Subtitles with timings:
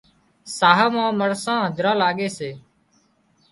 [0.57, 2.51] ساهَه مان مرسان هڌران لاڳي سي